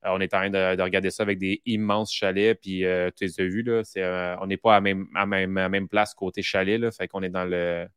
[0.03, 2.59] on est en train de, regarder ça avec des immenses chalets.
[2.61, 2.83] Puis
[3.15, 6.41] tu les as vus, là, on n'est pas à même, à même, même place côté
[6.41, 6.79] chalet.
[6.79, 7.87] Là, fait qu'on est dans le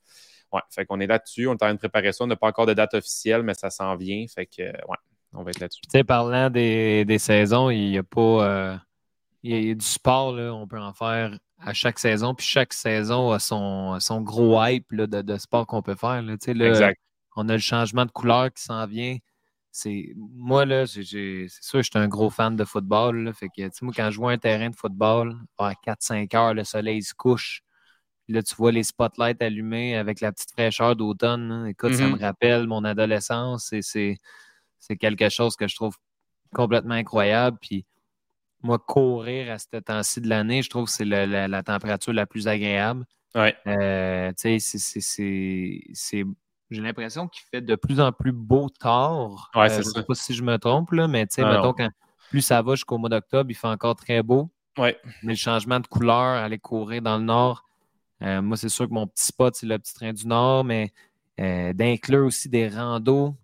[0.52, 1.46] Ouais, fait qu'on est là-dessus.
[1.46, 2.24] On est en train de préparer ça.
[2.24, 4.24] On n'a pas encore de date officielle, mais ça s'en vient.
[4.26, 4.96] Fait que, ouais,
[5.32, 5.82] on va être là-dessus.
[5.82, 8.20] Tu sais, parlant des, saisons, il n'y a pas.
[8.20, 8.76] Euh,
[9.42, 12.34] il y a du sport, là, on peut en faire à chaque saison.
[12.34, 16.22] Puis chaque saison a son, son gros hype là, de, sport qu'on peut faire.
[16.22, 16.36] Là.
[16.46, 17.00] Là, exact.
[17.36, 19.16] On a le changement de couleur qui s'en vient.
[19.72, 23.22] C'est moi là, c'est sûr, je suis un gros fan de football.
[23.22, 26.64] Là, fait que moi, quand je vois un terrain de football, à 4-5 heures, le
[26.64, 27.62] soleil se couche.
[28.30, 31.50] Là, tu vois les spotlights allumés avec la petite fraîcheur d'automne.
[31.50, 31.66] Hein.
[31.66, 32.20] Écoute, ça me mm-hmm.
[32.20, 35.96] rappelle mon adolescence et c'est quelque chose que je trouve
[36.54, 37.58] complètement incroyable.
[37.60, 37.84] Puis
[38.62, 42.46] moi, courir à ce temps-ci de l'année, je trouve que c'est la, température la plus
[42.46, 43.04] agréable.
[43.34, 43.56] Ouais.
[43.66, 46.24] Euh, tu sais, c'est.
[46.70, 49.50] J'ai l'impression qu'il fait de plus en plus beau tard.
[49.56, 51.72] Ouais, euh, je ne sais pas si je me trompe, là, mais tu sais, mettons,
[51.72, 51.90] quand
[52.28, 54.50] plus ça va jusqu'au mois d'octobre, il fait encore très beau.
[54.78, 54.96] Ouais.
[55.24, 57.64] Mais le changement de couleur, aller courir dans le nord,
[58.22, 60.92] euh, moi, c'est sûr que mon petit spot, c'est le petit train du Nord, mais
[61.40, 63.34] euh, d'inclure aussi des randos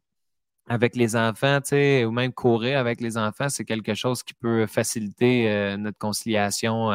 [0.68, 5.48] avec les enfants, ou même courir avec les enfants, c'est quelque chose qui peut faciliter
[5.50, 6.90] euh, notre conciliation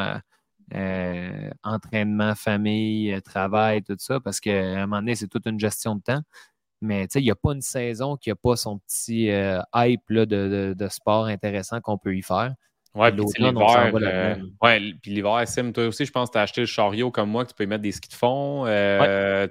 [1.64, 6.02] entraînement, famille, travail, tout ça, parce qu'à un moment donné, c'est toute une gestion de
[6.02, 6.22] temps.
[6.82, 9.30] Mais il n'y a pas une saison qui n'a pas son petit
[9.76, 12.56] hype de, sport intéressant qu'on peut y faire.
[12.94, 16.42] Ouais, puis l'hiver, euh, ouais, puis l'hiver, Sim, toi aussi, je pense que tu as
[16.42, 18.66] acheté le chariot comme moi, que tu peux y mettre des skis de fond.
[18.68, 19.48] Euh,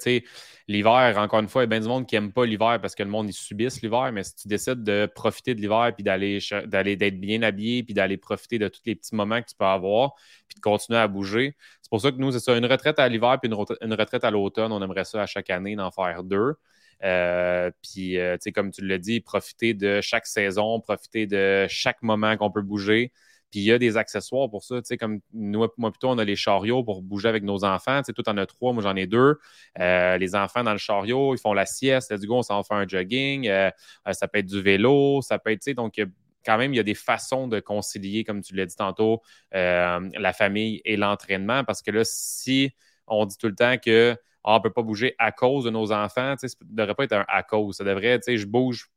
[0.68, 2.94] l'hiver, encore une fois, il y a bien du monde qui n'aime pas l'hiver parce
[2.94, 6.04] que le monde, ils subissent l'hiver, mais si tu décides de profiter de l'hiver, puis
[6.04, 9.54] d'aller, d'aller d'être bien habillé, puis d'aller profiter de tous les petits moments que tu
[9.58, 10.12] peux avoir,
[10.46, 13.08] puis de continuer à bouger, c'est pour ça que nous, c'est ça, une retraite à
[13.08, 16.56] l'hiver, puis une, retraite à l'automne, on aimerait ça à chaque année d'en faire deux.
[17.02, 22.02] Euh, puis, tu sais, comme tu l'as dit, profiter de chaque saison, profiter de chaque
[22.02, 23.12] moment qu'on peut bouger.
[23.50, 24.76] Puis il y a des accessoires pour ça.
[24.76, 28.00] Tu sais, comme nous, moi, plutôt, on a les chariots pour bouger avec nos enfants.
[28.02, 29.38] Tu sais, tout en a trois, moi j'en ai deux.
[29.78, 32.12] Euh, les enfants dans le chariot, ils font la sieste.
[32.14, 33.48] Du coup, on s'en fait un jogging.
[33.48, 33.70] Euh,
[34.08, 36.00] euh, ça peut être du vélo, ça peut être, tu sais, donc
[36.44, 39.20] quand même, il y a des façons de concilier, comme tu l'as dit tantôt,
[39.52, 41.64] la famille et l'entraînement.
[41.64, 42.72] Parce que là, si
[43.06, 45.70] on dit tout le temps que ah, on ne peut pas bouger à cause de
[45.70, 47.76] nos enfants, ça ne devrait pas être un à cause.
[47.76, 48.90] Ça devrait, tu sais, je bouge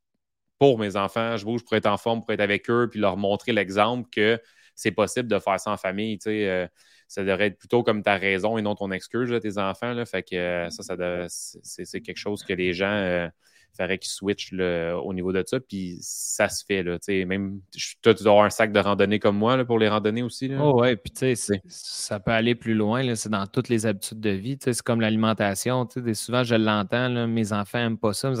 [0.70, 1.36] pour mes enfants.
[1.36, 4.40] Je bouge pour être en forme, pour être avec eux, puis leur montrer l'exemple que
[4.74, 6.18] c'est possible de faire ça en famille.
[6.18, 6.66] Tu sais, euh,
[7.06, 9.92] ça devrait être plutôt comme ta raison et non ton excuse, de tes enfants.
[9.92, 10.06] Là.
[10.06, 10.96] Fait que euh, ça, ça
[11.28, 13.28] c'est, quelque chose que les gens euh,
[13.76, 15.60] feraient qu'ils switchent au niveau de ça.
[15.60, 16.82] Puis ça se fait.
[16.82, 17.60] Là, même,
[18.02, 20.48] toi, tu dois avoir un sac de randonnée comme moi là, pour les randonnées aussi.
[20.48, 20.56] Là.
[20.60, 23.02] Oh, ouais, puis tu sais, ça peut aller plus loin.
[23.02, 24.56] Là, c'est dans toutes les habitudes de vie.
[24.60, 25.86] C'est comme l'alimentation.
[26.14, 28.32] Souvent, je l'entends, mes enfants n'aiment pas ça.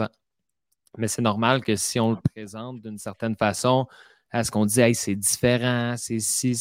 [0.96, 3.86] Mais c'est normal que si on le présente d'une certaine façon,
[4.34, 6.56] à ce qu'on dit, hey, c'est différent, c'est si.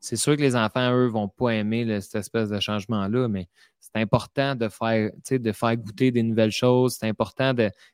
[0.00, 3.48] C'est sûr que les enfants, eux, vont pas aimer cette espèce de changement-là, mais
[3.80, 6.96] c'est important de faire, de faire goûter des nouvelles choses.
[6.98, 7.52] C'est important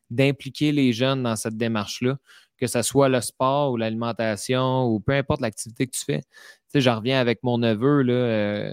[0.09, 2.17] d'impliquer les jeunes dans cette démarche-là,
[2.57, 6.21] que ce soit le sport ou l'alimentation ou peu importe l'activité que tu fais.
[6.21, 6.29] Tu
[6.69, 8.73] sais, je reviens avec mon neveu, là, euh,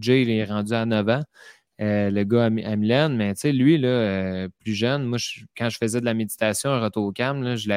[0.00, 1.22] Jay, il est rendu à 9 ans.
[1.78, 5.18] Le gars à, mais tu sais, lui, là, plus jeune, moi,
[5.56, 7.68] quand je faisais de la méditation, un retour au calme, je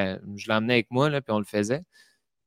[0.50, 1.84] l'emmenais avec moi, là, puis on le faisait.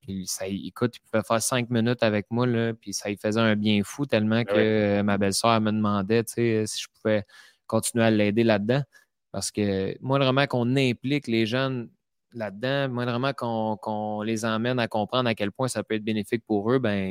[0.00, 3.40] Puis ça, écoute, il pouvait faire cinq minutes avec moi, là, puis ça lui faisait
[3.40, 7.24] un bien fou tellement ah que ma belle-sœur me demandait si je pouvais
[7.66, 8.82] continuer à l'aider là-dedans.
[9.32, 11.90] Parce que moi, vraiment qu'on implique les jeunes
[12.32, 16.44] là-dedans, moi, vraiment qu'on les emmène à comprendre à quel point ça peut être bénéfique
[16.46, 17.10] pour eux, ben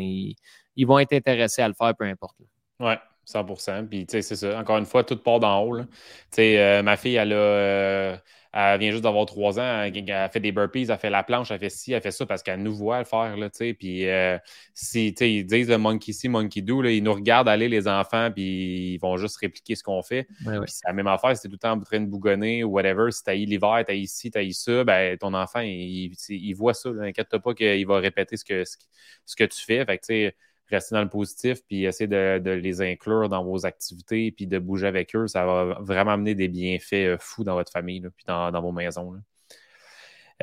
[0.76, 2.36] ils, vont être intéressés à le faire, peu importe.
[2.80, 2.94] Oui,
[3.28, 4.58] 100% Puis, tu sais, c'est ça.
[4.60, 5.78] Encore une fois, tout part d'en haut.
[5.80, 5.86] Tu
[6.32, 7.36] sais, euh, ma fille, elle a.
[7.36, 8.18] Euh,
[8.60, 11.52] elle vient juste d'avoir trois ans, elle, a fait des burpees, elle fait la planche,
[11.52, 13.38] elle fait ci, elle fait ça parce qu'elle nous voit le faire.
[13.38, 14.38] Là, puis euh,
[14.74, 18.32] si ils disent le monkey see, monkey do, là, ils nous regardent aller, les enfants,
[18.32, 20.28] puis ils vont juste répliquer ce qu'on fait.
[20.66, 23.12] C'est la même affaire, si tu tout le temps en train de bougonner ou whatever,
[23.12, 26.90] si tu l'hiver, tu ici, tu ça, ben, ton enfant, il, il, voit ça.
[26.90, 29.86] Inquiète-toi pas qu'il va répéter ce que, ce, que tu fais.
[29.86, 30.34] Fait que,
[30.70, 34.88] rester dans le positif, puis essayer de, les inclure dans vos activités, puis de bouger
[34.88, 38.62] avec eux, ça va vraiment amener des bienfaits euh, fous dans votre famille, puis dans,
[38.62, 39.16] vos maisons.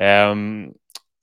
[0.01, 0.67] Euh,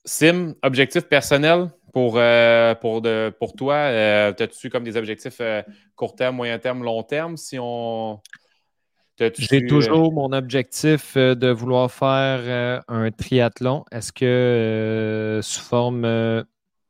[0.05, 5.41] Sim, objectif personnel pour, euh, pour, de, pour toi, as-tu comme des objectifs
[5.95, 7.37] court terme, moyen terme, long terme?
[7.37, 8.19] Si on.
[9.37, 13.85] J'ai toujours mon objectif de vouloir faire un triathlon.
[13.91, 16.43] Est-ce que sous forme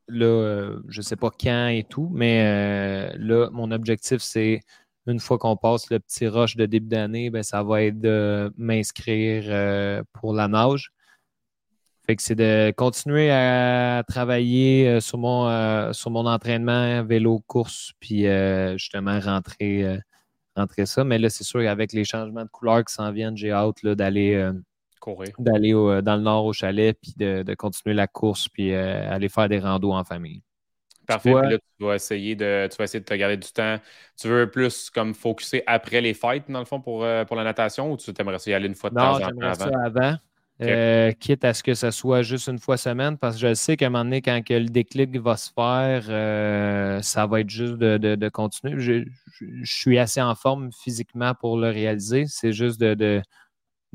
[0.07, 4.61] là, euh, je ne sais pas quand et tout, mais euh, là, mon objectif, c'est
[5.07, 8.53] une fois qu'on passe le petit rush de début d'année, ben, ça va être de
[8.57, 10.91] m'inscrire euh, pour la nage.
[12.05, 18.25] Fait que c'est de continuer à travailler sur mon, sur mon entraînement, vélo, course, puis
[18.75, 19.99] justement rentrer,
[20.57, 21.05] rentrer ça.
[21.05, 24.51] Mais là, c'est sûr, avec les changements de couleur qui s'en viennent, j'ai hâte d'aller
[25.39, 29.29] D'aller euh, dans le nord au chalet, puis de, continuer la course, puis euh, aller
[29.29, 30.41] faire des randos en famille.
[31.05, 31.33] Parfait.
[31.33, 33.77] là, tu vas, essayer de, tu vas essayer de te garder du temps.
[34.17, 37.43] Tu veux plus comme focuser après les fêtes, dans le fond, pour, euh, pour la
[37.43, 39.53] natation, ou tu aimerais y aller une fois de temps en temps avant?
[39.53, 41.13] ça avant.
[41.19, 43.87] quitte à ce que ça soit juste une fois semaine, parce que je sais qu'à
[43.87, 48.29] un moment donné, quand que le déclic va se faire, ça va être juste de,
[48.29, 48.79] continuer.
[48.79, 49.03] Je,
[49.65, 52.27] suis assez en forme physiquement pour le réaliser.
[52.27, 53.21] C'est juste de, de,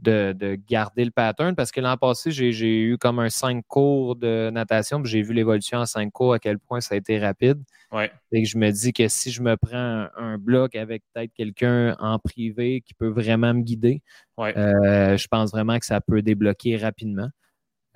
[0.00, 5.02] garder le pattern parce que l'an passé, j'ai eu comme un 5 cours de natation,
[5.02, 7.62] puis j'ai vu l'évolution en 5 cours, à quel point ça a été rapide.
[7.92, 8.10] Ouais.
[8.32, 11.96] Et que je me dis que si je me prends un, bloc avec peut-être quelqu'un
[11.98, 14.02] en privé qui peut vraiment me guider,
[14.38, 17.30] euh, je pense vraiment que ça peut débloquer rapidement.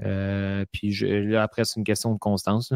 [0.05, 2.73] Euh, puis là, après, c'est une question de constance.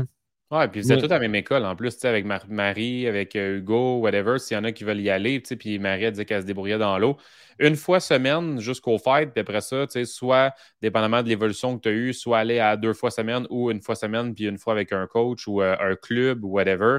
[0.52, 3.58] Oui, puis vous êtes tous à la même école en plus, avec Marie, avec euh,
[3.58, 6.42] Hugo, whatever, s'il y en a qui veulent y aller, puis Marie a dit qu'elle
[6.42, 7.16] se débrouillait dans l'eau.
[7.58, 11.92] Une fois semaine jusqu'au fête, puis après ça, soit dépendamment de l'évolution que tu as
[11.92, 14.92] eue, soit aller à deux fois semaine ou une fois semaine, puis une fois avec
[14.92, 16.98] un coach ou euh, un club ou whatever.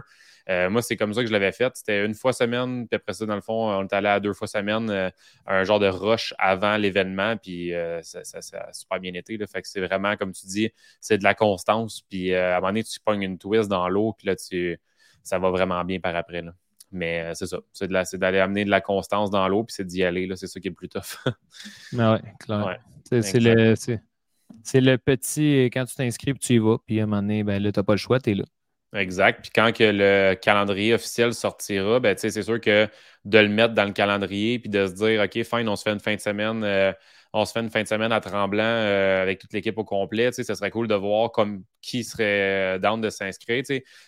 [0.50, 1.76] Euh, moi, c'est comme ça que je l'avais fait.
[1.76, 4.34] C'était une fois semaine, puis après ça, dans le fond, on est allé à deux
[4.34, 5.10] fois semaine, euh,
[5.46, 9.38] un genre de rush avant l'événement, puis euh, ça, a super bien été.
[9.46, 12.02] Fait que c'est vraiment, comme tu dis, c'est de la constance.
[12.10, 14.80] Puis à un moment donné, tu pognes une twist dans l'eau, puis là, tu,
[15.22, 16.44] ça va vraiment bien par après.
[16.92, 17.60] Mais c'est ça.
[17.74, 20.30] C'est, d'aller amener de la constance dans l'eau, puis c'est d'y aller.
[20.36, 21.18] C'est ça qui est le plus tough.
[22.00, 22.80] ah ouais, clair.
[23.04, 27.22] c'est, le, c'est, le petit, quand tu t'inscris, tu y vas, puis à un moment
[27.22, 28.46] donné, ben, là, tu n'as pas le choix, tu es là.
[28.94, 29.42] Exact.
[29.42, 32.88] Puis quand que le calendrier officiel sortira, ben, c'est sûr que
[33.26, 35.92] de le mettre dans le calendrier puis de se dire OK, fine, on se fait
[35.92, 36.94] une fin de semaine, euh,
[37.34, 40.32] on se fait une fin de semaine à Tremblant euh, avec toute l'équipe au complet.
[40.32, 43.64] Ce serait cool de voir comme qui serait down de s'inscrire.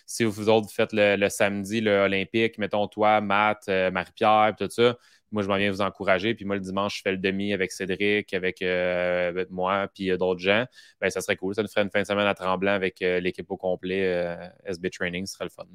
[0.06, 4.96] Si vous autres faites le, samedi, le olympique, mettons toi, Matt, euh, Marie-Pierre, tout ça,
[5.32, 6.34] moi, je m'en viens vous encourager.
[6.34, 10.40] Puis moi, le dimanche, je fais le demi avec Cédric, avec, euh, moi, puis d'autres
[10.40, 10.64] gens.
[11.00, 11.54] Ben, ça serait cool.
[11.54, 14.04] Ça nous ferait une fin de semaine à Tremblant avec euh, l'équipe au complet.
[14.04, 15.66] Euh, SB Training, ce serait le fun.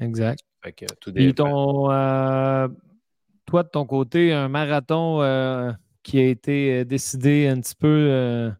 [0.00, 0.40] Exact.
[0.62, 1.86] Fait que, tout ton,
[3.46, 8.50] toi, de ton côté, un marathon qui a été décidé un petit peu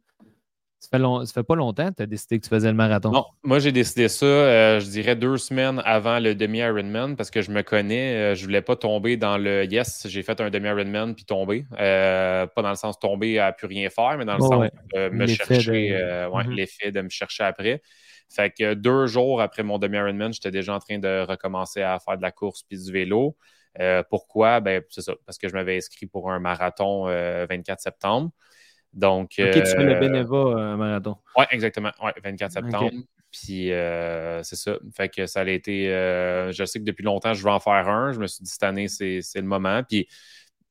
[0.90, 3.11] ça fait, fait pas longtemps que tu as décidé que tu faisais le marathon?
[3.11, 7.42] Non, moi j'ai décidé ça, euh, je dirais deux semaines avant le demi-Ironman parce que
[7.42, 11.14] je me connais, euh, je voulais pas tomber dans le yes, j'ai fait un demi-Ironman
[11.14, 11.66] puis tomber.
[11.79, 15.09] Euh, pas dans le sens tomber à plus rien faire, mais dans le sens de
[15.09, 15.99] me chercher,
[16.31, 16.51] mhm.
[16.53, 17.83] l'effet de me chercher après.
[18.29, 22.16] Fait que deux jours après mon demi-Ironman, j'étais déjà en train de recommencer à faire
[22.16, 23.37] de la course puis du vélo.
[24.11, 24.61] pourquoi?
[24.61, 28.31] Ben, c'est ça, parce que je m'avais inscrit pour un marathon 24 septembre.
[28.96, 31.18] Donc, ok, tu fais le euh, Beneva euh, marathon.
[31.37, 31.92] Oui, exactement.
[32.02, 32.90] Ouais, 24 septembre.
[33.30, 34.78] Puis euh, c'est ça.
[34.96, 35.88] Fait que ça a été.
[36.50, 38.12] je sais que depuis longtemps, je veux en faire un.
[38.12, 39.82] Je me suis dit cette année, c'est le moment.
[39.87, 40.09] Puis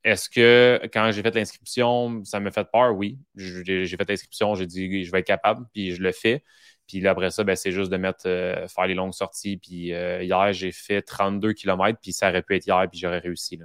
[0.03, 2.95] est-ce que quand j'ai fait l'inscription, ça m'a fait peur?
[2.95, 3.19] Oui.
[3.35, 6.43] J'ai fait l'inscription, j'ai dit je vais être capable, puis je le fais.
[6.87, 9.57] Puis là, après ça, ben, c'est juste de mettre, faire les longues sorties.
[9.57, 13.59] Puis hier, j'ai fait 32 km, puis ça aurait pu être hier, puis j'aurais réussi.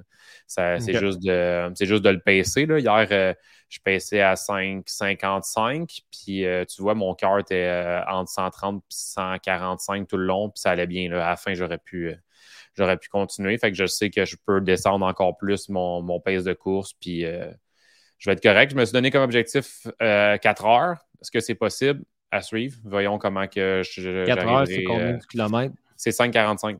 [0.46, 2.66] C'est juste, de, juste de le pacer.
[2.66, 2.78] Là.
[2.78, 3.34] Hier,
[3.68, 10.16] je paissais à 5,55, puis tu vois, mon cœur était entre 130 et 145 tout
[10.16, 11.10] le long, puis ça allait bien.
[11.10, 11.26] Là.
[11.26, 12.16] À la fin, j'aurais pu
[12.76, 13.56] j'aurais pu continuer.
[13.58, 16.94] Fait que je sais que je peux descendre encore plus mon, mon pace de course,
[16.94, 17.50] puis euh,
[18.18, 18.72] je vais être correct.
[18.72, 20.96] Je me suis donné comme objectif 4 euh, heures.
[21.20, 22.02] Est-ce que c'est possible?
[22.30, 22.78] À suivre?
[22.84, 24.24] Voyons comment que je.
[24.26, 25.74] 4 heures, c'est combien de kilomètres?
[25.96, 26.74] C'est 5,45.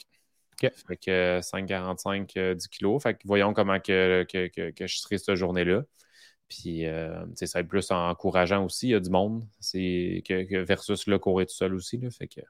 [0.63, 0.71] OK.
[0.89, 3.03] Fait que 5,45 10 kilos.
[3.03, 5.83] Fait que voyons comment que, que, que je serai cette journée-là.
[6.51, 8.89] Puis, euh, ça va être plus encourageant aussi.
[8.89, 11.97] Il y a du monde c'est que, versus le courir tout seul aussi.
[11.99, 12.41] Là, fait que,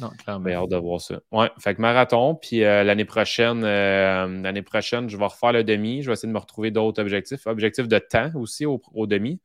[0.00, 0.48] non, clairement.
[0.48, 1.20] Hâte de voir ça.
[1.32, 2.36] Ouais, fait que marathon.
[2.36, 6.02] Puis euh, l'année prochaine, euh, l'année prochaine, je vais refaire le demi.
[6.02, 7.48] Je vais essayer de me retrouver d'autres objectifs.
[7.48, 9.40] Objectif de temps aussi au, demi.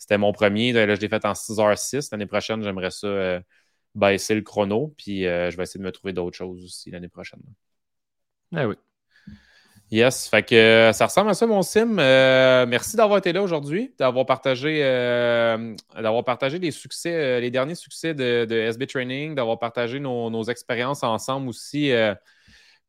[0.00, 0.72] C'était mon premier.
[0.72, 2.08] Là, je l'ai fait en 6h06.
[2.10, 3.40] L'année prochaine, j'aimerais ça
[3.94, 4.92] baisser le chrono.
[4.96, 7.40] Puis je vais essayer de me trouver d'autres choses aussi l'année prochaine.
[8.52, 8.74] Ah oui.
[9.92, 11.98] Yes, fait que euh, ça ressemble à ça, mon sim.
[11.98, 17.74] Euh, merci d'avoir été là aujourd'hui, d'avoir partagé, euh, d'avoir partagé les succès, les derniers
[17.74, 21.90] succès de, SB Training, d'avoir partagé nos, expériences ensemble aussi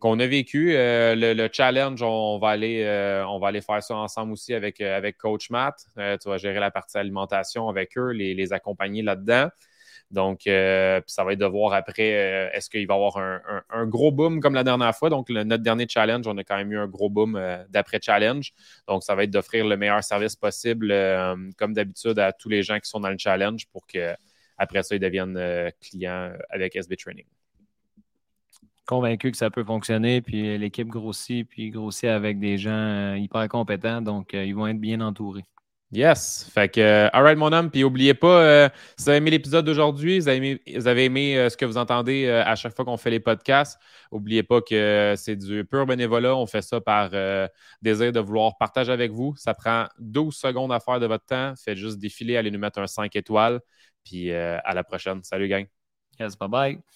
[0.02, 0.74] qu'on a vécu.
[0.74, 5.50] Le, challenge, on va aller, on va aller faire ça ensemble aussi avec, avec Coach
[5.50, 5.86] Matt.
[5.96, 9.50] tu vas gérer la partie alimentation avec eux, les, accompagner là-dedans.
[10.12, 13.86] Donc, euh, ça va être de voir après, euh, est-ce qu'il va y avoir un,
[13.86, 15.10] gros boom comme la dernière fois.
[15.10, 18.52] Donc, notre dernier challenge, on a quand même eu un gros boom euh, d'après-challenge.
[18.88, 20.94] Donc, ça va être d'offrir le meilleur service possible,
[21.58, 25.00] comme d'habitude, à tous les gens qui sont dans le challenge pour qu'après ça, ils
[25.00, 27.26] deviennent clients avec SB Training.
[28.92, 34.02] Convaincu que ça peut fonctionner, puis l'équipe grossit, puis grossit avec des gens hyper compétents.
[34.02, 35.46] Donc, ils vont être bien entourés.
[35.94, 36.50] Yes.
[36.54, 37.70] Fait que, euh, alright, mon homme.
[37.70, 41.56] Puis, n'oubliez pas, euh, si vous avez aimé l'épisode d'aujourd'hui, vous avez aimé, euh, ce
[41.58, 43.80] que vous entendez à chaque fois qu'on fait les podcasts,
[44.12, 46.36] n'oubliez pas que c'est du pur bénévolat.
[46.36, 47.12] On fait ça par
[47.82, 49.36] désir de vouloir partager avec vous.
[49.38, 51.54] Ça prend 12 secondes à faire de votre temps.
[51.56, 53.60] Faites juste défiler, allez nous mettre un 5 étoiles.
[54.04, 55.24] Puis, à la prochaine.
[55.24, 55.66] Salut, gang.
[56.20, 56.92] Yes, bye bye.